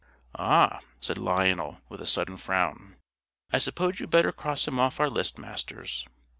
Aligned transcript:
"Ah!" 0.35 0.79
said 0.99 1.19
Lionel, 1.19 1.77
with 1.87 2.01
a 2.01 2.07
sudden 2.07 2.35
frown. 2.35 2.95
"I 3.53 3.59
suppose 3.59 3.99
you'd 3.99 4.09
better 4.09 4.31
cross 4.31 4.67
him 4.67 4.79
off 4.79 4.99
our 4.99 5.11
list, 5.11 5.37
Masters." 5.37 6.07